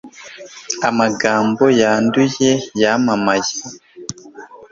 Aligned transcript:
amagambo 0.89 1.63
yanduye 1.81 2.51
yamamaye 2.81 3.53